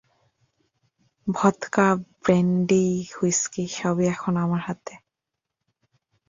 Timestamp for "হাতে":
4.67-4.93